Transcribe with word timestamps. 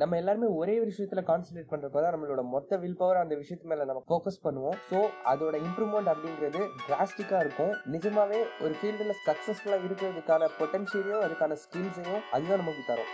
நம்ம 0.00 0.16
எல்லாருமே 0.20 0.48
ஒரே 0.60 0.72
ஒரு 0.80 0.88
விஷயத்துல 0.92 1.20
கான்சென்ட்ரேட் 1.28 1.70
பண்றப்போ 1.70 1.98
தான் 2.04 2.14
நம்மளோட 2.14 2.42
மொத்த 2.54 2.76
வில் 2.82 2.98
பவர் 2.98 3.20
அந்த 3.20 3.34
விஷயத்து 3.42 3.70
மேல 3.70 3.86
நம்ம 3.90 4.02
ஃபோக்கஸ் 4.08 4.42
பண்ணுவோம். 4.46 4.76
ஸோ 4.90 4.98
அதோட 5.32 5.54
இம்ப்ரூவ்மெண்ட் 5.66 6.10
அப்படிங்கிறது 6.12 6.60
டிராஸ்டிக்கா 6.88 7.38
இருக்கும். 7.44 7.72
நிஜமாவே 7.94 8.40
ஒரு 8.64 8.74
ஃபீல்டில் 8.80 9.14
சக்ஸஸ்ஃபுல்லாக 9.28 9.86
இருக்கிறதுக்கான 9.88 10.50
பொட்டன்ஷியலையும் 10.58 11.24
அதுக்கான 11.26 11.58
ஸ்கில்ஸையும் 11.64 12.22
அதுதான் 12.34 12.62
நமக்கு 12.62 12.84
தரும். 12.92 13.12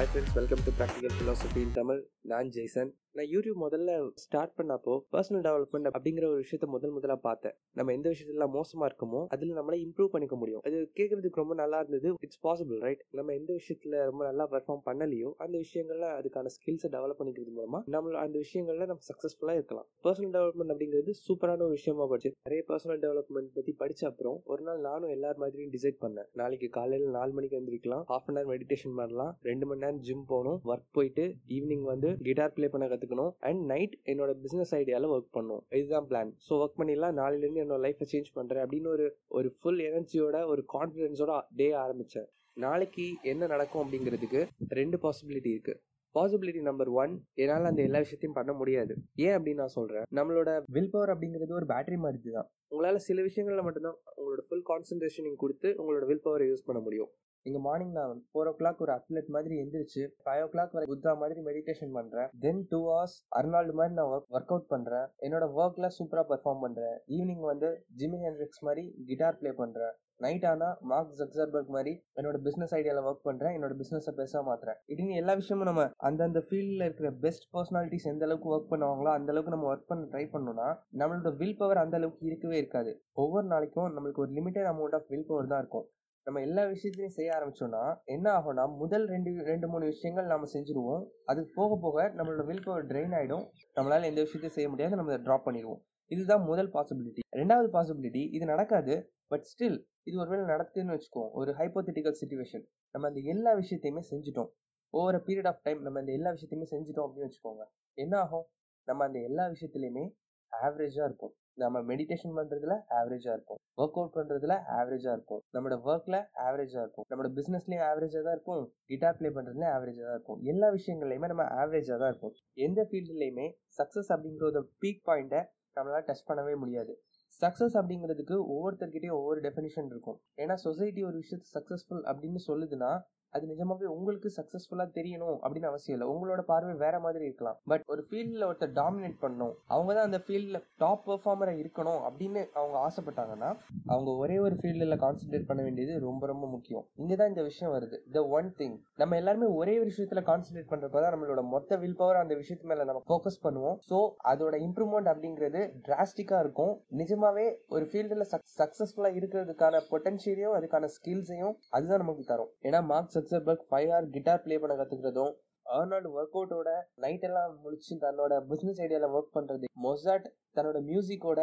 Hi 0.00 0.08
friends 0.10 0.36
welcome 0.36 0.62
to 0.66 0.70
practical 0.76 1.14
philosophy 1.16 1.60
in 1.62 1.74
Tamil 1.78 1.98
நான் 2.30 2.50
ஜெய்சன் 2.54 2.90
நான் 3.16 3.28
யூடியூப் 3.32 3.58
முதல்ல 3.64 3.90
ஸ்டார்ட் 4.22 4.52
பண்ணப்போ 4.58 4.92
பர்சனல் 5.14 5.42
டெவலப்மெண்ட் 5.46 5.88
அப்படிங்கிற 5.90 6.24
ஒரு 6.32 6.38
விஷயத்த 6.42 6.66
முதல் 6.74 6.92
முதலாக 6.96 7.18
பார்த்தேன். 7.26 7.54
நம்ம 7.78 7.92
எந்த 7.96 8.08
விஷயத்துல 8.12 8.46
மோசமாக 8.54 8.86
இருக்கமோ 8.90 9.20
அதில் 9.34 9.52
நம்மளை 9.58 9.78
இம்ப்ரூவ் 9.86 10.10
பண்ணிக்க 10.12 10.36
முடியும். 10.42 10.62
அது 10.68 10.76
கேட்கறதுக்கு 10.98 11.40
ரொம்ப 11.42 11.54
நல்லா 11.62 11.78
இருந்தது. 11.82 12.10
இட்ஸ் 12.26 12.40
பாசிபிள் 12.46 12.78
ரைட் 12.84 13.02
நம்ம 13.18 13.34
எந்த 13.40 13.50
விஷயத்தில் 13.58 13.96
ரொம்ப 14.10 14.22
நல்லா 14.28 14.46
பெர்ஃபார்ம் 14.54 14.82
பண்ணலையோ 14.88 15.32
அந்த 15.46 15.56
விஷயங்கள்ல 15.64 16.08
அதுக்கான 16.20 16.52
ஸ்கில்ஸை 16.56 16.90
டெவலப் 16.96 17.20
பண்ணிக்கிறது 17.20 17.52
மூலமா 17.58 17.80
நம்ம 17.96 18.16
அந்த 18.24 18.38
விஷயங்கள்ல 18.44 18.86
நம்ம 18.92 19.04
சக்ஸஸ்ஃபுல்லாக 19.10 19.60
இருக்கலாம். 19.60 19.88
பர்சனல் 20.06 20.34
டெவலப்மெண்ட் 20.38 20.74
அப்படிங்கிறது 20.76 21.14
சூப்பரான 21.26 21.66
ஒரு 21.68 21.76
விஷயமா 21.80 22.06
படிச்சு 22.14 22.32
நிறைய 22.48 22.62
பர்சனல் 22.70 23.02
டெவலப்மெண்ட் 23.06 23.52
பற்றி 23.58 23.74
படிச்ச 23.82 24.04
அப்புறம் 24.12 24.38
ஒரு 24.54 24.64
நாள் 24.68 24.82
நானும் 24.88 25.14
எல்லார் 25.18 25.42
மாதிரியும் 25.44 25.74
டிசைட் 25.76 26.00
பண்ணேன். 26.06 26.30
நாளைக்கு 26.42 26.70
காலையில் 26.78 27.14
நாலு 27.18 27.32
மணிக்கு 27.38 27.60
எழுந்திரிக்கலாம் 27.60 28.06
ஹாஃப் 28.14 28.30
அன் 28.30 28.40
ஹவர் 28.40 28.50
மெடிடேஷன் 28.54 28.98
பண்ணலாம். 29.02 29.34
ரெண்டு 29.50 29.66
மணி 29.66 29.82
நேரம் 29.82 29.89
ஜிம் 30.06 30.24
போகணும் 30.32 30.58
ஒர்க் 30.70 30.88
போயிட்டு 30.92 31.24
ஈவினிங் 31.56 31.86
வந்து 31.92 32.08
கிட்டார் 32.28 32.54
ப்ளே 32.56 32.68
பண்ண 32.74 32.86
கற்றுக்கணும் 32.92 33.32
அண்ட் 33.48 33.62
நைட் 33.72 33.94
என்னோட 34.12 34.30
பிஸ்னஸ் 34.44 34.74
ஐடியாவில் 34.80 35.12
ஒர்க் 35.14 35.30
பண்ணும் 35.38 35.62
இதுதான் 35.80 36.08
பிளான் 36.10 36.32
ஸோ 36.46 36.52
ஒர்க் 36.62 36.78
பண்ணிடலாம். 36.80 37.16
நாளையிலேருந்து 37.20 37.62
என்னோட 37.64 37.80
லைஃப்பை 37.86 38.08
சேஞ்ச் 38.12 38.30
பண்ணுறேன் 38.38 38.64
அப்படின்னு 38.64 38.90
ஒரு 38.96 39.06
ஒரு 39.38 39.50
ஃபுல் 39.58 39.80
எனர்ஜியோட 39.90 40.46
ஒரு 40.52 40.64
கான்ஃபிடென்ஸோட 40.76 41.34
டே 41.60 41.68
ஆரம்பித்தேன் 41.84 42.28
நாளைக்கு 42.56 43.06
என்ன 43.32 43.46
நடக்கும் 43.46 43.82
அப்படிங்கிறதுக்கு 43.82 44.40
ரெண்டு 44.80 44.96
பாசிபிலிட்டி 45.04 45.50
இருக்கு. 45.54 45.74
பாசிபிலிட்டி 46.14 46.60
நம்பர் 46.68 46.88
ஒன் 47.00 47.12
என்னால் 47.42 47.68
அந்த 47.68 47.82
எல்லா 47.88 47.98
விஷயத்தையும் 48.04 48.36
பண்ண 48.38 48.52
முடியாது. 48.60 48.92
ஏன் 49.26 49.34
அப்படின்னு 49.36 49.62
நான் 49.62 49.76
சொல்கிறேன் 49.76 50.06
நம்மளோட 50.18 50.50
வில் 50.76 50.90
பவர் 50.94 51.12
அப்படிங்கிறது 51.12 51.58
ஒரு 51.58 51.66
பேட்டரி 51.72 51.98
மாதிரி 52.04 52.32
தான். 52.38 52.48
உங்களால் 52.72 52.98
சில 53.06 53.22
விஷயங்களில் 53.28 53.66
மட்டும்தான் 53.66 53.98
உங்களோட 54.18 54.42
ஃபுல் 54.48 54.64
கான்சன்ட்ரேஷனிங் 54.70 55.38
கொடுத்து 55.42 55.68
உங்களோட 55.80 56.04
வில் 56.10 56.24
பவரை 56.26 56.46
யூஸ் 56.50 56.66
பண்ண 56.68 56.80
முடியும். 56.86 57.10
இங்கே 57.46 57.60
மார்னிங் 57.66 57.94
நான் 57.98 58.18
ஃபோர் 58.30 58.48
ஓ 58.50 58.52
கிளாக் 58.58 58.82
ஒரு 58.84 58.92
அத்லெட் 58.96 59.30
மாதிரி 59.36 59.54
எந்திரிச்சு 59.62 60.02
ஃபைவ் 60.24 60.42
ஓ 60.44 60.48
கிளாக் 60.54 60.74
வரை 60.76 60.86
புத்தா 60.90 61.12
மாதிரி 61.22 61.46
மெடிடேஷன் 61.46 61.94
பண்ணுறேன் 61.98 62.28
தென் 62.44 62.60
டூ 62.72 62.80
ஹவர்ஸ் 62.88 63.16
அர்னால்டு 63.38 63.78
மாதிரி 63.78 63.94
நான் 63.98 64.12
ஒர்க் 64.14 64.34
ஒர்க் 64.36 64.52
அவுட் 64.54 64.70
பண்ணுறேன் 64.74 65.06
என்னோட 65.26 65.46
ஒர்க்கில் 65.60 65.94
சூப்பராக 65.96 66.26
பர்ஃபார்ம் 66.32 66.62
பண்ணுறேன் 66.64 66.96
ஈவினிங் 67.16 67.44
வந்து 67.52 67.70
ஜிமி 68.00 68.20
ஹென்ரிக்ஸ் 68.24 68.64
மாதிரி 68.68 68.84
கிட்டார் 69.10 69.38
ப்ளே 69.40 69.52
பண்ணுறேன் 69.62 69.94
நைட் 70.24 70.44
ஆனால் 70.48 70.74
மார்க் 70.88 71.14
ஜக்சர்பர்க் 71.20 71.70
மாதிரி 71.76 71.92
என்னோட 72.18 72.38
பிஸ்னஸ் 72.46 72.74
ஐடியாவில் 72.78 73.06
ஒர்க் 73.08 73.26
பண்ணுறேன் 73.28 73.54
என்னோட 73.56 73.74
பிஸ்னஸை 73.78 74.12
பெருசாக 74.18 74.42
மாற்றுறேன் 74.48 74.78
இப்படின்னு 74.90 75.20
எல்லா 75.20 75.34
விஷயமும் 75.40 75.70
நம்ம 75.70 75.84
அந்தந்த 76.08 76.40
ஃபீல்டில் 76.48 76.84
இருக்கிற 76.86 77.10
பெஸ்ட் 77.24 77.46
பர்சனாலிட்டிஸ் 77.54 78.08
எந்த 78.12 78.26
அளவுக்கு 78.28 78.50
ஒர்க் 78.54 78.70
பண்ணுவாங்களோ 78.72 79.12
அந்த 79.14 79.32
அளவுக்கு 79.34 79.54
நம்ம 79.54 79.68
ஒர்க் 79.72 79.88
பண்ண 79.92 80.08
ட்ரை 80.12 80.24
பண்ணோம்னா 80.34 80.68
நம்மளோட 81.02 81.32
வில் 81.40 81.56
பவர் 81.60 81.82
அந்த 81.84 81.96
அளவுக்கு 82.00 82.28
இருக்கவே 82.30 82.58
இருக்காது. 82.62 82.92
ஒவ்வொரு 83.22 83.48
நாளைக்கும் 83.54 83.88
நம்மளுக்கு 83.96 84.24
ஒரு 84.26 84.34
limited 84.38 84.70
amount 84.72 84.96
of 84.98 85.08
will 85.14 85.28
power 85.30 85.50
தான் 85.54 85.62
இருக்கும். 85.64 85.86
நம்ம 86.26 86.40
எல்லா 86.40 86.62
விஷயத்தையும் 86.66 87.14
செய்ய 87.14 87.28
ஆரம்பிச்சோம்னா 87.36 87.82
என்ன 88.04 88.26
ஆகும்னா 88.32 88.76
முதல் 88.76 89.06
ரெண்டு 89.06 89.30
ரெண்டு 89.42 89.68
மூணு 89.68 89.84
விஷயங்கள் 89.84 90.26
நம்ம 90.26 90.48
செஞ்சுருவோம். 90.52 91.04
அதுக்கு 91.24 91.50
போக 91.54 91.78
போக 91.80 92.08
நம்மளோட 92.08 92.44
வில் 92.44 92.64
பவர் 92.64 92.86
ட்ரெயின் 92.86 93.14
ஆகிடும் 93.18 93.44
நம்மளால 93.76 94.08
எந்த 94.10 94.20
விஷயத்தையும் 94.26 94.56
செய்ய 94.56 94.68
முடியாது. 94.68 94.96
நம்ம 94.96 95.16
ட்ராப் 95.16 95.46
பண்ணிடுவோம். 95.46 95.80
இதுதான் 96.10 96.44
முதல் 96.44 96.70
பாசிபிலிட்டி 96.70 97.22
ரெண்டாவது 97.36 97.68
பாசிபிலிட்டி 97.76 98.22
இது 98.36 98.44
நடக்காது. 98.44 98.94
பட் 99.26 99.46
ஸ்டில் 99.50 99.78
இது 100.02 100.18
ஒருவேளை 100.18 100.44
நடத்துன்னு 100.44 100.94
வச்சுக்கோ 100.94 101.22
ஒரு 101.30 101.50
ஹைப்போதெட்டிக்கல் 101.52 102.16
சுச்சுவேஷன் 102.20 102.64
நம்ம 102.94 103.08
அந்த 103.08 103.20
எல்லா 103.32 103.50
விஷயத்தையுமே 103.54 104.02
செஞ்சுட்டோம். 104.10 104.50
ஓவர் 104.94 105.18
பீரியட் 105.26 105.46
ஆஃப் 105.46 105.62
டைம் 105.62 105.82
நம்ம 105.82 105.98
அந்த 105.98 106.12
எல்லா 106.12 106.30
விஷயத்தையுமே 106.30 106.66
செஞ்சுட்டோம் 106.70 107.06
அப்படின்னு 107.06 107.28
வச்சுக்கோங்க. 107.28 107.64
என்ன 107.98 108.18
ஆகும்? 108.18 108.46
நம்ம 108.88 109.04
அந்த 109.04 109.18
எல்லா 109.20 109.44
விஷயத்துலையுமே 109.46 110.04
ஆவரேஜாக 110.52 111.08
இருக்கும். 111.10 111.32
நம்ம 111.54 111.80
மெடிடேஷன் 111.80 112.36
பண்றதுல 112.38 112.74
ஆவரேஜா 112.98 113.32
இருக்கும். 113.36 113.58
ஒர்க் 113.76 113.98
அவுட் 114.00 114.14
பண்றதுல 114.16 114.54
ஆவரேஜா 114.78 115.10
இருக்கும். 115.12 115.42
நம்மளோட 115.54 115.76
ஒர்க்ல 115.90 116.16
ஆவரேஜா 116.46 116.80
இருக்கும். 116.84 117.06
நம்மளோட 117.10 117.30
பிசினஸ்லயும் 117.38 117.84
ஆவரேஜா 117.90 118.22
தான் 118.22 118.36
இருக்கும். 118.36 118.64
கிட்டார் 118.86 119.16
பிளே 119.16 119.28
பண்றதுல 119.28 119.68
ஆவரேஜா 119.76 120.02
தான் 120.02 120.16
இருக்கும். 120.18 120.40
எல்லா 120.42 120.68
விஷயங்கள்லயுமே 120.70 121.30
நம்ம 121.32 121.46
ஆவரேஜா 121.62 121.96
தான் 121.98 122.08
இருக்கும் 122.08 122.34
எந்த 122.54 122.82
ஃபீல்ட்லயுமே 122.82 123.46
சக்சஸ் 123.78 124.10
அப்படிங்கிற 124.14 124.42
ஒரு 124.42 124.62
பீக் 124.82 125.02
பாயிண்ட்டை 125.08 125.42
நம்மளால 125.76 126.02
டச் 126.08 126.28
பண்ணவே 126.28 126.54
முடியாது. 126.56 126.94
சக்ஸஸ் 127.42 127.76
அப்படிங்கிறதுக்கு 127.80 128.36
ஒவ்வொருத்தர்கிட்டயும் 128.54 129.18
ஒவ்வொரு 129.18 129.40
டெஃபினிஷன் 129.40 129.86
இருக்கும். 129.86 130.18
ஏன்னா 130.36 130.54
சொசைட்டி 130.54 131.04
ஒரு 131.04 131.16
விஷயத்தை 131.16 131.48
சக்ஸஸ்ஃபுல் 131.56 132.02
அப்படின்னு 132.10 132.40
சொல்லுதுன்னா 132.48 132.90
அது 133.34 133.44
நிஜமாவே 133.52 133.86
உங்களுக்கு 133.96 134.28
சக்சஸ்ஃபுல்லா 134.38 134.86
தெரியணும் 134.98 135.36
அப்படின்னு 135.42 135.70
அவசியம் 135.70 135.96
இல்லை. 135.96 136.08
உங்களோட 136.14 136.42
பார்வை 136.50 136.74
வேற 136.84 136.96
மாதிரி 137.06 137.24
இருக்கலாம். 137.28 137.58
பட் 137.72 137.84
ஒரு 137.92 138.02
ஃபீல்டில் 138.08 138.46
ஒருத்தர் 138.48 138.74
டாமினேட் 138.80 139.16
பண்ணணும். 139.24 139.54
அவங்க 139.74 139.90
தான் 139.98 140.08
அந்த 140.08 140.20
ஃபீல்டில் 140.24 140.60
டாப் 140.84 141.04
பெர்ஃபார்மரா 141.08 141.54
இருக்கணும் 141.62 142.00
அப்படின்னு 142.08 142.42
அவங்க 142.60 142.76
ஆசைப்பட்டாங்கன்னா 142.86 143.50
அவங்க 143.92 144.10
ஒரே 144.22 144.38
ஒரு 144.46 144.56
ஃபீல்டில் 144.60 144.98
கான்சென்ட்ரேட் 145.04 145.48
பண்ண 145.50 145.60
வேண்டியது 145.68 145.94
ரொம்ப 146.08 146.26
ரொம்ப 146.32 146.46
முக்கியம். 146.54 146.84
இங்கே 147.02 147.16
தான் 147.20 147.30
இந்த 147.32 147.44
விஷயம் 147.50 147.74
வருது. 147.76 147.98
த 148.16 148.22
ஒன் 148.38 148.50
திங் 148.60 148.76
நம்ம 149.02 149.16
எல்லாருமே 149.20 149.48
ஒரே 149.60 149.74
ஒரு 149.82 149.88
விஷயத்துல 149.92 150.22
கான்சென்ட்ரேட் 150.30 150.70
பண்றப்ப 150.72 151.02
தான் 151.04 151.14
நம்மளோட 151.16 151.42
மொத்த 151.54 151.78
வில் 151.84 151.98
பவர் 152.00 152.22
அந்த 152.22 152.34
விஷயத்து 152.42 152.70
மேல 152.72 152.88
நம்ம 152.90 153.02
ஃபோக்கஸ் 153.10 153.40
பண்ணுவோம். 153.46 153.78
ஸோ 153.90 153.98
அதோட 154.32 154.54
இம்ப்ரூவ்மெண்ட் 154.66 155.12
அப்படிங்கிறது 155.12 155.62
டிராஸ்டிக்கா 155.88 156.38
இருக்கும். 156.44 156.72
நிஜமாவே 157.02 157.46
ஒரு 157.76 157.84
ஃபீல்டில் 157.92 158.26
சக்சஸ்ஃபுல்லா 158.60 159.12
இருக்கிறதுக்கான 159.20 159.82
பொட்டன்ஷியலையும் 159.90 160.56
அதுக்கான 160.58 160.90
ஸ்கில்ஸையும் 160.96 161.56
அதுதான் 161.76 162.02
நமக்கு 162.04 162.24
தரும். 162.32 162.52
ஏன்னா 162.68 162.80
Marks 162.92 163.19
Zuckerberg 163.20 163.64
five 163.70 163.88
hour 163.92 164.12
guitar 164.16 164.44
play 164.44 164.58
பண்ண 164.64 164.74
கற்றுக்கிறதும் 164.80 165.32
அர்னால்டு 165.66 166.08
ஒர்க் 166.18 166.36
அவுட்டோட 166.38 166.70
நைட் 167.02 167.24
எல்லாம் 167.28 167.50
முடிச்சு 167.64 167.94
தன்னோட 168.04 168.34
பிஸ்னஸ் 168.50 168.80
ஐடியாவில் 168.84 169.12
ஒர்க் 169.16 169.34
பண்ணுறது 169.36 169.66
மொசாட் 169.84 170.26
தன்னோட 170.56 170.78
மியூசிக்கோட 170.88 171.40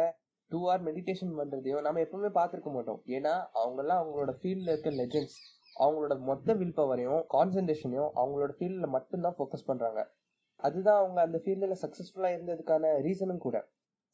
டூ 0.50 0.58
ஹவர் 0.64 0.82
மெடிடேஷன் 0.88 1.32
பண்ணுறதையும் 1.38 1.84
நம்ம 1.86 2.02
எப்பவுமே 2.04 2.30
பார்த்துருக்க 2.36 2.70
மாட்டோம். 2.76 3.00
ஏன்னா 3.16 3.32
அவங்கெல்லாம் 3.60 4.00
அவங்களோட 4.02 4.32
ஃபீல்டில் 4.38 4.70
இருக்க 4.72 4.90
லெஜெண்ட்ஸ் 5.00 5.38
அவங்களோட 5.76 6.14
மொத்த 6.28 6.54
வில் 6.60 6.76
பவரையும் 6.78 7.22
கான்சன்ட்ரேஷனையும் 7.34 8.10
அவங்களோட 8.20 8.52
ஃபீல்டில் 8.58 8.94
மட்டும்தான் 8.96 9.36
ஃபோக்கஸ் 9.38 9.68
பண்ணுறாங்க 9.70 10.02
அதுதான் 10.60 11.00
அவங்க 11.02 11.18
அந்த 11.26 11.40
ஃபீல்டில் 11.42 11.80
சக்ஸஸ்ஃபுல்லாக 11.82 12.36
இருந்ததுக்கான 12.36 12.94
ரீசனும் 13.06 13.44
கூட. 13.46 13.56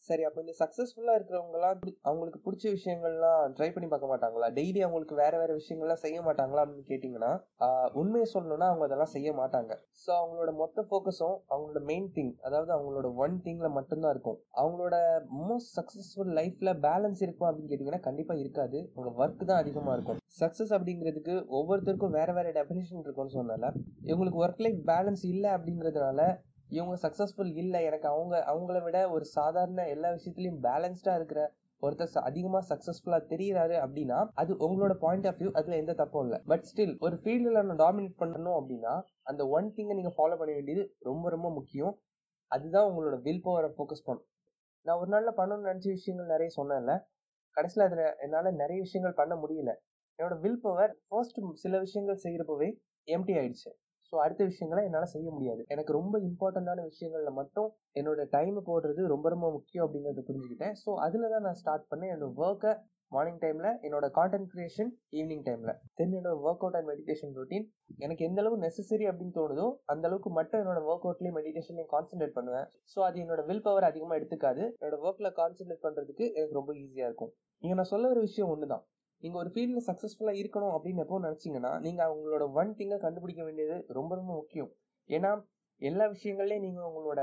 சரி 0.08 0.22
அப்போ 0.28 0.38
இந்த 0.44 0.54
சக்ஸஸ்ஃபுல்லாக 0.60 1.18
இருக்கிறவங்களாம் 1.18 1.78
அவங்களுக்கு 2.08 2.40
பிடிச்ச 2.46 2.64
விஷயங்கள்லாம் 2.76 3.52
ட்ரை 3.56 3.68
பண்ணி 3.74 3.88
பார்க்க 3.92 4.10
மாட்டாங்களா? 4.12 4.48
டெய்லி 4.58 4.80
அவங்களுக்கு 4.86 5.16
வேற 5.22 5.34
வேற 5.42 5.50
விஷயங்கள்லாம் 5.60 6.02
செய்ய 6.04 6.18
மாட்டாங்களா 6.26 6.62
அப்படின்னு 6.64 6.88
கேட்டிங்கன்னா 6.90 7.32
உண்மையை 8.00 8.26
சொல்லணும்னா 8.34 8.68
அவங்க 8.70 8.86
அதெல்லாம் 8.88 9.12
செய்ய 9.16 9.32
மாட்டாங்க. 9.40 9.72
ஸோ 10.02 10.10
அவங்களோட 10.20 10.52
மொத்த 10.62 10.86
ஃபோக்கஸும் 10.88 11.36
அவங்களோட 11.52 11.82
மெயின் 11.92 12.08
திங் 12.16 12.32
அதாவது 12.46 12.72
அவங்களோட 12.76 13.10
ஒன் 13.24 13.36
திங்கில் 13.46 13.76
மட்டும்தான் 13.78 14.14
இருக்கும். 14.16 14.38
அவங்களோட 14.62 14.96
மோஸ்ட் 15.48 15.72
சக்ஸஸ்ஃபுல் 15.78 16.32
லைஃப்ல 16.40 16.72
பேலன்ஸ் 16.88 17.22
இருக்கும் 17.26 17.48
அப்படின்னு 17.50 17.72
கேட்டிங்கன்னா 17.72 18.04
கண்டிப்பாக 18.08 18.42
இருக்காது. 18.44 18.80
அவங்க 18.96 19.12
ஒர்க் 19.22 19.48
தான் 19.50 19.62
அதிகமாக 19.64 19.96
இருக்கும். 19.98 20.20
சக்ஸஸ் 20.42 20.74
அப்படிங்கிறதுக்கு 20.76 21.34
ஒவ்வொருத்தருக்கும் 21.58 22.16
வேற 22.18 22.30
வேற 22.38 22.48
டெஃபினேஷன் 22.58 23.02
இருக்கும்னு 23.04 23.36
சொன்னால 23.40 23.70
இவங்களுக்கு 24.10 24.42
ஒர்க் 24.44 24.64
லைஃப் 24.66 24.82
பேலன்ஸ் 24.92 25.24
இல்லை 25.34 25.50
அப்படிங்கிறதுனால 25.56 26.20
இவங்க 26.76 26.94
சக்ஸஸ்ஃபுல் 27.04 27.52
இல்லை. 27.62 27.80
எனக்கு 27.88 28.06
அவங்க 28.12 28.34
அவங்கள 28.52 28.78
விட 28.86 28.98
ஒரு 29.16 29.26
சாதாரண 29.36 29.82
எல்லா 29.94 30.08
விஷயத்துலையும் 30.16 30.60
பேலன்ஸ்டாக 30.66 31.18
இருக்கிற 31.20 31.42
ஒருத்தர் 31.82 32.26
அதிகமா 32.28 32.60
சக்சஸ்ஃபுல்லா 32.70 33.18
தெரியறாரு 33.32 33.76
அப்படின்னா 33.84 34.18
அது 34.42 34.52
உங்களோட 34.66 34.94
பாயிண்ட் 35.04 35.26
ஆஃப் 35.30 35.38
வியூ 35.40 35.50
அதுல 35.58 35.76
எந்த 35.82 35.92
தப்பும் 36.00 36.24
இல்லை. 36.26 36.38
பட் 36.50 36.64
ஸ்டில் 36.70 36.94
ஒரு 37.06 37.16
ஃபீல்டில் 37.22 37.58
நான் 37.58 37.80
டாமினேட் 37.82 38.14
பண்ணணும் 38.22 38.56
அப்படின்னா 38.60 38.94
அந்த 39.30 39.42
ஒன் 39.56 39.68
திங்கை 39.76 39.96
நீங்க 39.98 40.12
ஃபாலோ 40.16 40.36
பண்ண 40.40 40.52
வேண்டியது 40.58 40.84
ரொம்ப 41.08 41.30
ரொம்ப 41.34 41.48
முக்கியம். 41.58 41.94
அதுதான் 42.50 42.88
உங்களோட 42.90 43.16
வில் 43.26 43.44
பவரை 43.46 43.70
ஃபோக்கஸ் 43.76 44.06
பண்ணும் 44.08 44.28
நான் 44.86 45.00
ஒரு 45.02 45.10
நாளில் 45.14 45.38
பண்ணணும்னு 45.38 45.68
நினச்ச 45.70 45.88
விஷயங்கள் 45.96 46.32
நிறைய 46.34 46.50
சொன்னேன்ல. 46.56 46.94
கடைசியில் 47.56 47.86
அதில் 47.88 48.06
என்னால் 48.24 48.58
நிறைய 48.62 48.78
விஷயங்கள் 48.86 49.18
பண்ண 49.20 49.34
முடியல. 49.42 49.72
என்னோட 50.18 50.34
வில் 50.44 50.62
பவர் 50.64 50.92
ஃபர்ஸ்ட் 51.08 51.38
சில 51.62 51.78
விஷயங்கள் 51.84 52.22
செய்கிறப்பவே 52.24 52.68
எம்டி 53.08 53.34
ஆயிடுச்சு. 53.40 53.70
ஸோ 54.08 54.14
அடுத்த 54.24 54.42
விஷயங்களை 54.52 54.82
என்னால் 54.88 55.12
செய்ய 55.14 55.28
முடியாது. 55.36 55.62
எனக்கு 55.74 55.92
ரொம்ப 55.98 56.18
இம்பார்ட்டண்ட்டான 56.28 56.86
விஷயங்களில் 56.90 57.38
மட்டும் 57.40 57.68
என்னோட 58.00 58.26
டைமை 58.34 58.62
போடுறது 58.70 59.04
ரொம்ப 59.14 59.28
ரொம்ப 59.34 59.48
முக்கியம் 59.58 59.86
அப்படிங்கிறத 59.86 60.24
புரிஞ்சுக்கிட்டேன். 60.30 60.74
ஸோ 60.82 60.90
அதில் 61.06 61.32
தான் 61.34 61.46
நான் 61.48 61.60
ஸ்டார்ட் 61.62 61.90
பண்ணேன். 61.92 62.12
என்னோட 62.16 62.34
ஒர்க்கை 62.46 62.72
மார்னிங் 63.14 63.40
டைமில் 63.42 63.68
என்னோட 63.86 64.06
கான்டென்ட் 64.16 64.48
கிரியேஷன் 64.52 64.88
ஈவினிங் 65.18 65.42
டைமில் 65.48 65.72
தென் 65.98 66.14
என்னோட 66.18 66.36
work 66.46 66.62
out 66.64 66.76
and 66.78 66.88
meditation 66.90 67.34
routine 67.38 67.66
எனக்கு 68.04 68.22
எந்த 68.28 68.40
அளவுக்கு 68.42 68.64
நெசசரி 68.64 69.04
அப்படின்னு 69.10 69.36
தோணுதோ 69.38 69.66
அந்த 69.92 70.04
அளவுக்கு 70.08 70.30
மட்டும் 70.38 70.60
என்னோட 70.62 70.80
ஒர்க் 70.90 71.06
அவுட்லேயும் 71.08 71.36
மெடிடேஷன்லையும் 71.38 71.92
கான்சென்ட்ரேட் 71.94 72.36
பண்ணுவேன். 72.38 72.66
ஸோ 72.92 72.98
அது 73.08 73.22
என்னோட 73.24 73.42
வில் 73.50 73.64
பவர் 73.66 73.88
அதிகமாக 73.90 74.18
எடுத்துக்காது. 74.20 74.62
என்னோட 74.80 74.98
ஒர்க்கில் 75.06 75.36
கான்சென்ட்ரேட் 75.40 75.84
பண்ணுறதுக்கு 75.86 76.26
எனக்கு 76.38 76.58
ரொம்ப 76.60 76.74
ஈஸியாக 76.82 77.10
இருக்கும். 77.10 77.32
இங்கே 77.62 77.76
நான் 77.80 77.92
சொல்ல 77.92 78.10
ஒரு 78.14 78.22
விஷயம் 78.28 78.50
ஒன்று 78.54 78.72
தான் 78.74 78.84
நீங்கள் 79.24 79.40
ஒரு 79.42 79.50
ஃபீல்டில் 79.54 79.86
சக்ஸஸ்ஃபுல்லாக 79.88 80.40
இருக்கணும் 80.42 80.74
அப்படின்னு 80.76 81.02
எப்போ 81.04 81.18
நினச்சிங்கன்னா 81.26 81.72
நீங்கள் 81.86 82.06
அவங்களோட 82.08 82.46
ஒன் 82.60 82.72
திங்கை 82.78 82.98
கண்டுபிடிக்க 83.04 83.42
வேண்டியது 83.48 83.76
ரொம்ப 83.98 84.12
ரொம்ப 84.20 84.32
முக்கியம். 84.40 84.70
ஏன்னா 85.10 85.30
எல்லா 85.82 86.04
விஷயங்கள்லையும் 86.14 86.64
நீங்கள் 86.64 86.88
உங்களோட 86.88 87.20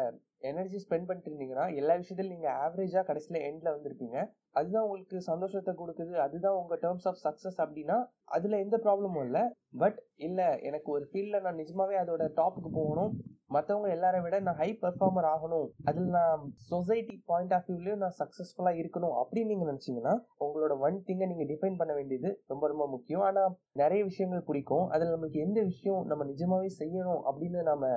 எனர்ஜி 0.49 0.77
ஸ்பெண்ட் 0.83 1.07
பண்ணிட்டு 1.07 1.29
இருந்தீங்கன்னா 1.29 1.65
எல்லா 1.79 1.93
விஷயத்துலையும் 1.99 2.35
நீங்கள் 2.35 2.57
ஆவரேஜாக 2.63 3.03
கடைசியில் 3.09 3.43
எண்டில் 3.47 3.73
வந்திருப்பீங்க. 3.75 4.17
அதுதான் 4.59 4.85
உங்களுக்கு 4.85 5.17
சந்தோஷத்தை 5.31 5.73
கொடுக்குது. 5.81 6.13
அதுதான் 6.25 6.57
உங்கள் 6.61 6.81
டேர்ம்ஸ் 6.83 7.07
ஆஃப் 7.09 7.21
சக்ஸஸ் 7.25 7.59
அப்படின்னா 7.65 7.97
அதில் 8.37 8.61
எந்த 8.65 8.77
ப்ராப்ளமும் 8.85 9.25
இல்லை. 9.27 9.43
பட் 9.83 9.99
இல்லை 10.27 10.47
எனக்கு 10.69 10.89
ஒரு 10.95 11.05
ஃபீல்டில் 11.11 11.45
நான் 11.45 11.61
நிஜமாவே 11.63 11.97
அதோட 12.03 12.25
டாப்புக்கு 12.41 12.71
போகணும். 12.79 13.13
மற்றவங்க 13.55 13.87
எல்லாரை 13.95 14.19
விட 14.25 14.35
நான் 14.47 14.59
ஹை 14.61 14.69
பெர்ஃபார்மர் 14.83 15.27
ஆகணும். 15.33 15.67
அதில் 15.89 16.09
நான் 16.17 16.43
சொசைட்டி 16.71 17.15
பாயிண்ட் 17.31 17.53
ஆஃப் 17.57 17.67
வியூலையும் 17.69 18.03
நான் 18.03 18.17
சக்ஸஸ்ஃபுல்லாக 18.21 18.79
இருக்கணும் 18.81 19.15
அப்படின்னு 19.21 19.51
நீங்கள் 19.53 19.71
நினச்சிங்கன்னா 19.71 20.13
உங்களோட 20.45 20.73
ஒன் 20.87 21.01
திங்கை 21.07 21.27
நீங்கள் 21.31 21.49
டிஃபைன் 21.51 21.79
பண்ண 21.81 21.93
வேண்டியது 21.93 22.31
ரொம்ப 22.53 22.67
ரொம்ப 22.67 22.87
முக்கியம். 22.87 23.25
ஆனால் 23.29 23.57
நிறைய 23.81 24.01
விஷயங்கள் 24.03 24.47
பிடிக்கும். 24.49 24.85
அதில் 24.87 25.13
நம்மளுக்கு 25.15 25.43
எந்த 25.47 25.59
விஷயம் 25.71 26.01
நம்ம 26.05 26.23
நிஜமாகவே 26.23 26.71
செய்யணும் 26.79 27.21
அப்படின்னு 27.31 27.61
நம்ம 27.71 27.87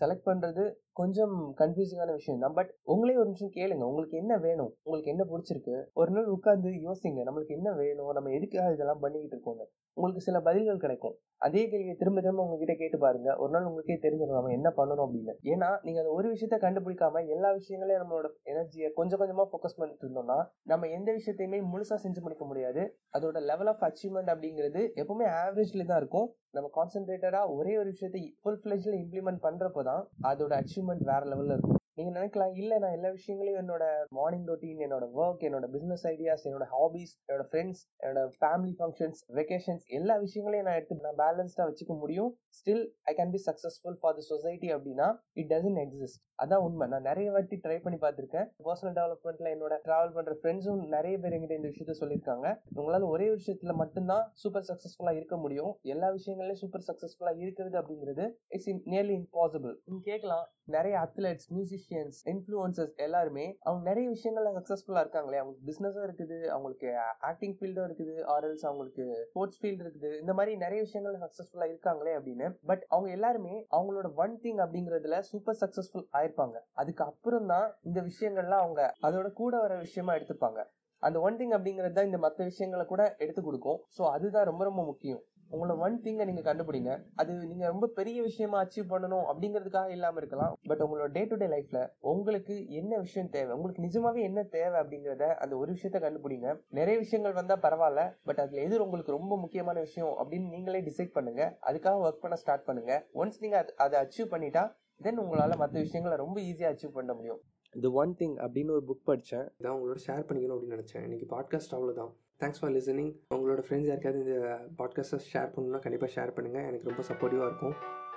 செலக்ட் 0.00 0.28
பண்ணுறது 0.30 0.64
கொஞ்சம் 1.00 1.34
கன்ஃபியூசிங்கான 1.58 2.12
விஷயம் 2.12 2.42
தான். 2.44 2.54
பட் 2.58 2.70
உங்களே 2.92 3.16
ஒரு 3.16 3.28
நிமிஷம் 3.30 3.54
கேளுங்க. 3.58 3.84
உங்களுக்கு 3.90 4.16
என்ன 4.22 4.32
வேணும்? 4.46 4.72
உங்களுக்கு 4.82 5.12
என்ன 5.12 5.24
பிடிச்சிருக்கு? 5.32 5.76
ஒரு 6.00 6.10
நாள் 6.10 6.32
உட்காந்து 6.36 6.70
யோசிங்க. 6.86 7.20
நம்மளுக்கு 7.28 7.56
என்ன 7.58 7.70
வேணும்? 7.82 8.10
நம்ம 8.18 8.32
எதுக்காக 8.38 8.72
இதெல்லாம் 8.76 9.02
பண்ணிக்கிட்டு 9.04 9.36
இருக்கோங்க 9.36 9.64
உங்களுக்கு 9.96 10.26
சில 10.26 10.38
பதில்கள் 10.46 10.84
கிடைக்கும். 10.84 11.14
அதே 11.46 11.62
கேள்வியை 11.70 11.94
திரும்ப 12.00 12.18
திரும்ப 12.20 12.44
உங்ககிட்ட 12.44 12.74
கேட்டு 12.80 12.98
பாருங்க. 13.04 13.28
ஒரு 13.42 13.50
நாள் 13.54 13.66
உங்களுக்கே 13.68 13.96
தெரிஞ்சிடும் 14.02 14.38
நம்ம 14.38 14.52
என்ன 14.56 14.68
பண்ணணும் 14.78 15.04
அப்படின்னு. 15.06 15.34
ஏன்னா 15.52 15.68
நீங்க 15.84 15.98
அந்த 16.02 16.12
ஒரு 16.18 16.26
விஷயத்த 16.34 16.56
கண்டுபிடிக்காம 16.64 17.22
எல்லா 17.34 17.50
விஷயங்களையும் 17.58 18.02
நம்மளோட 18.02 18.28
எனர்ஜியை 18.52 18.90
கொஞ்சம் 18.98 19.20
கொஞ்சமா 19.22 19.46
ஃபோக்கஸ் 19.52 19.78
பண்ணிட்டு 19.78 20.04
இருந்தோம்னா 20.06 20.38
நம்ம 20.72 20.90
எந்த 20.98 21.10
விஷயத்தையுமே 21.18 21.60
முழுசா 21.72 21.98
செஞ்சு 22.04 22.22
முடிக்க 22.26 22.46
முடியாது. 22.50 22.84
அதோட 23.18 23.42
லெவல் 23.50 23.72
ஆஃப் 23.72 23.84
அச்சீவ்மெண்ட் 23.88 24.32
அப்படிங்கிறது 24.34 24.82
எப்பவுமே 25.02 25.28
ஆவரேஜ்ல 25.40 25.88
தான் 25.92 26.02
இருக்கும். 26.04 26.28
நம்ம 26.58 26.70
கான்சென்ட்ரேட்டடா 26.78 27.42
ஒரே 27.58 27.74
ஒரு 27.82 27.90
விஷயத்தை 27.94 28.24
ஃபுல் 28.42 28.62
ஃபிளெஜ்ல 28.62 28.96
இம்ப்ளிமெண்ட் 29.02 29.44
பண்றப்போ 29.48 29.84
தான் 29.90 30.02
அதோட 30.32 30.54
அச்சீவ்மெண்ட் 30.62 31.04
வேற 31.12 31.22
லெவல்ல 31.32 31.56
இருக்கும். 31.58 31.79
நீங்கள் 32.00 32.16
நினைக்கலாம். 32.18 32.54
இல்லை 32.62 32.78
நான் 32.84 32.96
எல்லா 32.98 33.12
விஷயங்களையும் 33.18 33.60
என்னோட 33.62 33.84
மார்னிங் 34.18 34.46
ரொட்டீன் 34.50 34.84
என்னோட 34.88 35.06
ஒர்க் 35.20 35.42
என்னோட 35.48 35.66
பிஸ்னஸ் 35.76 36.04
ஐடியாஸ் 36.12 36.46
என்னோட 36.50 36.66
ஹாபிஸ் 36.74 37.14
என்னோட 37.28 37.46
ஃப்ரெண்ட்ஸ் 37.50 37.82
என்னோட 38.02 38.22
ஃபேமிலி 38.40 38.74
ஃபங்க்ஷன்ஸ் 38.80 39.20
வெக்கேஷன்ஸ் 39.40 39.84
எல்லா 39.98 40.16
விஷயங்களையும் 40.26 40.68
நான் 40.68 40.78
எடுத்து 40.80 41.06
நான் 41.08 41.20
பேலன்ஸ்டாக 41.24 41.66
வச்சுக்க 41.70 41.94
முடியும். 42.02 42.30
Still 42.58 42.84
I 43.10 43.12
can 43.18 43.32
be 43.34 43.40
successful 43.48 43.96
for 44.00 44.16
the 44.18 44.22
society 44.32 44.68
அப்படின்னா 44.76 45.08
இட் 45.40 45.50
டசன்ட் 45.52 45.80
எக்ஸிஸ்ட் 45.84 46.20
அதான் 46.42 46.62
உண்மை. 46.66 46.86
நான் 46.92 47.06
நிறைய 47.08 47.28
வாட்டி 47.34 47.56
ட்ரை 47.64 47.76
பண்ணி 47.84 47.98
பார்த்துருக்கேன். 48.04 48.46
பர்சனல் 48.66 48.94
டெவலப்மெண்ட்ல 48.98 49.48
என்னோட 49.54 49.74
ட்ராவல் 49.86 50.14
பண்ற 50.16 50.32
ஃப்ரெண்ட்ஸும் 50.40 50.80
நிறைய 50.94 51.14
பேர் 51.22 51.34
எங்கிட்ட 51.36 51.58
இந்த 51.60 51.70
விஷயத்த 51.72 51.94
சொல்லியிருக்காங்க. 52.02 52.46
உங்களால 52.78 53.08
ஒரே 53.14 53.26
விஷயத்துல 53.38 53.74
மட்டும்தான் 53.82 54.24
சூப்பர் 54.42 54.66
சக்சஸ்ஃபுல்லா 54.70 55.14
இருக்க 55.18 55.36
முடியும். 55.44 55.72
எல்லா 55.94 56.10
விஷயங்களையும் 56.18 56.60
சூப்பர் 56.62 56.86
சக்சஸ்ஃபுல்லா 56.88 57.34
இருக்கிறது 57.44 57.76
அப்படிங்கிறது 57.82 58.26
இட்ஸ் 58.54 58.70
நியர்லி 58.92 59.14
இம்பாசிபிள் 59.20 59.76
நீங்க 59.88 60.02
கேட்கலாம். 60.10 60.46
நிறைய 60.76 60.96
அத்லெட்ஸ் 61.04 61.48
மியூசிஷியன்ஸ் 61.90 62.18
இன்ஃப்ளூயன்சஸ் 62.32 62.92
எல்லாருமே 63.06 63.44
அவங்க 63.66 63.82
நிறைய 63.90 64.06
விஷயங்கள்ல 64.14 64.50
சக்சஸ்ஃபுல்லா 64.58 65.02
இருக்காங்களே 65.04 65.38
அவங்களுக்கு 65.40 65.68
பிசினஸும் 65.70 66.04
இருக்குது 66.06 66.38
அவங்களுக்கு 66.54 66.90
ஆக்டிங் 67.30 67.56
ஃபீல்டும் 67.58 67.86
இருக்குது 67.88 68.14
ஆர்எல்ஸ் 68.34 68.64
அவங்களுக்கு 68.68 69.04
ஸ்போர்ட்ஸ் 69.30 69.60
ஃபீல்டு 69.60 69.84
இருக்குது. 69.86 70.10
இந்த 70.22 70.34
மாதிரி 70.38 70.52
நிறைய 70.64 70.80
விஷயங்கள்ல 70.86 71.20
சக்சஸ்ஃபுல்லா 71.24 71.68
இருக்காங்களே 71.72 72.14
அப்படின்னு? 72.18 72.48
பட் 72.70 72.84
அவங்க 72.94 73.10
எல்லாருமே 73.18 73.54
அவங்களோட 73.78 74.10
ஒன் 74.24 74.36
திங் 74.44 74.60
அப்படிங்கறதுல 74.66 75.18
சூப்பர் 75.30 75.60
சக்சஸ்ஃபுல் 75.62 76.06
ஆயிருப்பாங்க. 76.18 76.56
அதுக்கு 76.82 77.04
அப்புறம் 77.10 77.48
தான் 77.54 77.68
இந்த 77.90 78.00
விஷயங்கள்லாம் 78.10 78.64
அவங்க 78.66 78.82
அதோட 79.08 79.30
கூட 79.42 79.54
வர 79.64 79.74
விஷயமா 79.86 80.14
எடுத்துப்பாங்க. 80.18 80.60
அந்த 81.02 81.18
ஒன் 81.26 81.36
திங் 81.40 81.54
அப்படிங்கிறது 81.56 81.96
தான் 81.98 82.08
இந்த 82.08 82.18
மற்ற 82.24 82.40
விஷயங்களை 82.52 82.84
கூட 82.86 83.02
எடுத்து 83.24 83.42
கொடுக்கும். 83.42 83.78
ஸோ 83.96 84.02
அதுதான் 84.16 84.48
ரொம்ப 84.50 84.62
ரொம்ப 84.68 84.82
முக்கியம். 84.90 85.22
உங்களோட 85.50 85.78
ஒன் 85.78 86.00
திங்கை 86.02 86.24
நீங்க 86.24 86.54
கண்டுபிடிங்க. 86.54 87.02
அது 87.14 87.32
நீங்க 87.32 87.66
ரொம்ப 87.66 87.86
பெரிய 87.86 88.22
விஷயமா 88.22 88.64
அச்சீவ் 88.64 88.90
பண்ணணும் 88.90 89.24
அப்படிங்கிறதுக்காக 89.32 89.88
இல்லாம 89.88 90.16
இருக்கலாம். 90.16 90.56
பட் 90.62 90.80
உங்களோட 90.80 91.10
டே 91.12 91.24
டு 91.24 91.36
டே 91.36 91.46
லைஃப்ல 91.46 91.88
உங்களுக்கு 92.00 92.68
என்ன 92.68 92.98
விஷயம் 92.98 93.28
தேவை? 93.28 93.56
உங்களுக்கு 93.56 93.82
நிஜமாவே 93.82 94.20
என்ன 94.20 94.42
தேவை 94.42 94.80
அப்படிங்கிறத 94.80 95.34
அந்த 95.34 95.56
ஒரு 95.56 95.72
விஷயத்த 95.72 96.00
கண்டுபிடிங்க. 96.06 96.60
நிறைய 96.68 96.98
விஷயங்கள் 96.98 97.34
வந்தா 97.34 97.56
பரவாயில்ல. 97.56 98.16
பட் 98.24 98.38
அதுல 98.38 98.62
எது 98.62 98.84
உங்களுக்கு 98.84 99.12
ரொம்ப 99.12 99.38
முக்கியமான 99.38 99.80
விஷயம் 99.80 100.14
அப்படின்னு 100.18 100.48
நீங்களே 100.48 100.80
டிசைட் 100.80 101.12
பண்ணுங்க. 101.12 101.58
அதுக்காக 101.66 101.96
ஒர்க் 102.04 102.20
பண்ண 102.20 102.36
ஸ்டார்ட் 102.36 102.64
பண்ணுங்க. 102.64 103.06
ஒன்ஸ் 103.14 103.40
நீங்க 103.40 103.64
அதை 103.76 104.00
அச்சீவ் 104.00 104.32
பண்ணிட்டா 104.32 104.74
தென் 105.02 105.20
உங்களால 105.20 105.56
மற்ற 105.56 105.80
விஷயங்களை 105.80 106.26
ரொம்ப 106.26 106.40
ஈஸியா 106.40 106.72
அச்சீவ் 106.72 106.92
பண்ண 106.92 107.14
முடியும். 107.14 107.40
தி 107.80 107.88
ஒன் 107.88 108.14
திங் 108.18 108.36
அப்படின்னு 108.36 108.70
ஒரு 108.70 108.82
புக் 108.88 109.04
படித்தேன் 109.04 109.48
இதான் 109.58 109.76
உங்களோட 109.78 109.98
ஷேர் 110.06 110.26
பண்ணிக்கணும் 110.30 110.58
அப்படின்னு 110.58 110.78
நினச்சேன். 110.78 111.04
இன்றைக்கி 111.06 111.26
பாட்காஸ்ட் 111.30 111.70
அவ்வளோதான் 111.70 112.12
தேங்க்ஸ் 112.40 112.60
ஃபார் 112.60 112.72
லிசனிங் 112.74 113.10
உங்களோட 113.34 113.60
ஃப்ரெண்ட்ஸ் 113.64 113.88
யாருக்காவது 113.88 114.20
இந்த 114.24 114.36
பாட்காஸ்ட்டை 114.78 115.18
ஷேர் 115.32 115.50
பண்ணணும்னா 115.54 115.80
கண்டிப்பாக 115.84 116.10
ஷேர் 116.14 116.30
பண்ணுங்கள் 116.36 116.66
எனக்கு 116.68 116.88
ரொம்ப 116.90 117.02
சப்போர்ட்டிவாக 117.08 117.48
இருக்கும். 117.50 117.74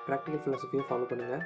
ப்ராக்டிக்கல் 0.07 0.41
ஃபிலாசபியை 0.43 0.83
ஃபாலோ 0.89 1.07
பண்ணுங்கள் 1.11 1.43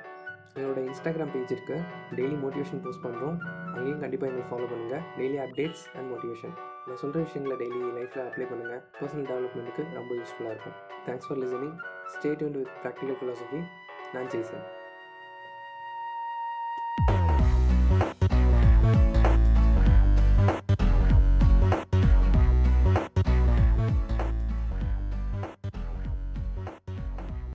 எங்களோட 0.57 0.79
இன்ஸ்டாகிராம் 0.89 1.31
பேஜ் 1.33 1.53
இருக்குது 1.55 1.81
டெய்லி 2.17 2.37
மோட்டிவேஷன் 2.43 2.81
போஸ்ட் 2.85 3.03
பண்ணுறோம் 3.05 3.37
அங்கேயும் 3.75 4.01
கண்டிப்பாக 4.03 4.29
எங்களை 4.31 4.45
ஃபாலோ 4.51 4.67
பண்ணுங்கள் 4.73 5.03
டெய்லி 5.19 5.37
அப்டேட்ஸ் 5.45 5.85
அண்ட் 5.97 6.09
மோட்டிவேஷன் 6.13 6.55
நான் 6.87 7.01
சொல்கிற 7.03 7.23
விஷயங்களை 7.25 7.57
டெய்லி 7.63 7.81
லைஃப்பில் 7.99 8.25
அப்ளை 8.27 8.47
பண்ணுங்கள் 8.51 8.81
பர்சனல் 8.99 9.27
டெவலப்மெண்ட்டுக்கு 9.31 9.85
ரொம்ப 9.99 10.11
யூஸ்ஃபுல்லாக 10.15 10.55
இருக்கும். 10.55 10.77
Thanks 11.07 11.27
for 11.29 11.39
listening 11.43 11.77
stayed 12.15 12.43
with 12.43 12.73
practical 12.83 13.19
philosophy 13.21 13.61
நான் 14.13 14.29
ஜெய்சன். 14.35 14.65